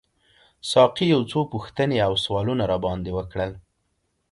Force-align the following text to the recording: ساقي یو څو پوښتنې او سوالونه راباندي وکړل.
ساقي 0.69 1.05
یو 1.13 1.21
څو 1.31 1.39
پوښتنې 1.53 1.97
او 2.07 2.13
سوالونه 2.23 2.63
راباندي 2.71 3.11
وکړل. 3.15 3.51